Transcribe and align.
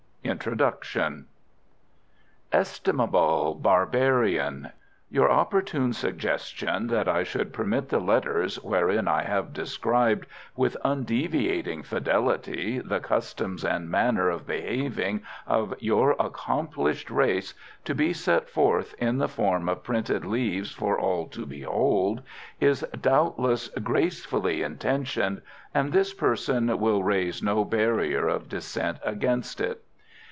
INTRODUCTION 0.23 1.25
Estimable 2.53 3.53
barbarian, 3.55 4.69
Your 5.09 5.29
opportune 5.29 5.91
suggestion 5.93 6.87
that 6.87 7.07
I 7.09 7.23
should 7.23 7.51
permit 7.51 7.89
the 7.89 7.99
letters, 7.99 8.55
wherein 8.63 9.07
I 9.09 9.23
have 9.23 9.51
described 9.51 10.25
with 10.55 10.77
undeviating 10.85 11.83
fidelity 11.83 12.79
the 12.79 12.99
customs 13.01 13.65
and 13.65 13.89
manner 13.89 14.29
of 14.29 14.47
behaving 14.47 15.21
of 15.47 15.73
your 15.79 16.15
accomplished 16.17 17.09
race, 17.11 17.53
to 17.83 17.93
be 17.93 18.13
set 18.13 18.47
forth 18.49 18.93
in 18.99 19.17
the 19.17 19.27
form 19.27 19.67
of 19.67 19.83
printed 19.83 20.23
leaves 20.23 20.71
for 20.71 20.97
all 20.97 21.27
to 21.29 21.45
behold, 21.45 22.21
is 22.61 22.85
doubtless 23.01 23.67
gracefully 23.69 24.61
intentioned, 24.61 25.41
and 25.73 25.91
this 25.91 26.13
person 26.13 26.79
will 26.79 27.03
raise 27.03 27.43
no 27.43 27.65
barrier 27.65 28.27
of 28.29 28.47
dissent 28.47 28.97
against 29.03 29.59
it. 29.59 29.83